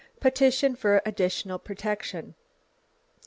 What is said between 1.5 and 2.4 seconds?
protection.